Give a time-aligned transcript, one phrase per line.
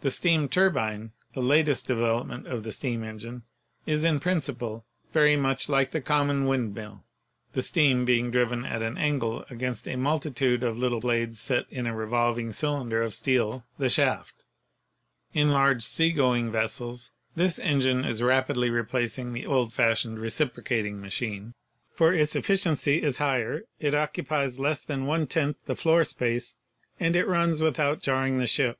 [0.00, 3.42] The steam turbine, the latest development of the steam engine,
[3.84, 7.02] is in principle very much like the common wind mill,
[7.52, 11.66] the steam being driven at an angle against a multi tude of little blades set
[11.68, 14.44] into a revolving cylinder of steel— the shaft.
[15.34, 21.54] In large sea going vessels this engine is rapidly replacing the old fashioned "reciprocating" machine,
[21.90, 26.56] for its efficiency is higher, it occupies less than one tenth the floor space
[27.00, 28.78] and it runs without jarring the ship.